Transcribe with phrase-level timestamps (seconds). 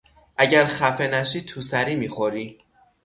[0.37, 2.57] اگر خفه نشی تو سری میخوری!